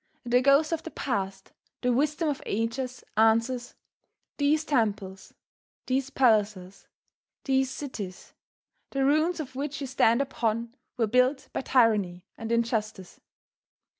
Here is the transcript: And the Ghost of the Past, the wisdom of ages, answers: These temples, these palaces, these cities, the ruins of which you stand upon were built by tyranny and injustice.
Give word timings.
And 0.23 0.33
the 0.33 0.41
Ghost 0.41 0.71
of 0.71 0.81
the 0.81 0.89
Past, 0.89 1.51
the 1.83 1.93
wisdom 1.93 2.27
of 2.27 2.41
ages, 2.47 3.03
answers: 3.17 3.75
These 4.37 4.65
temples, 4.65 5.35
these 5.85 6.09
palaces, 6.09 6.87
these 7.43 7.69
cities, 7.69 8.33
the 8.89 9.05
ruins 9.05 9.39
of 9.39 9.55
which 9.55 9.79
you 9.79 9.85
stand 9.85 10.19
upon 10.19 10.73
were 10.97 11.05
built 11.05 11.49
by 11.53 11.61
tyranny 11.61 12.25
and 12.35 12.51
injustice. 12.51 13.19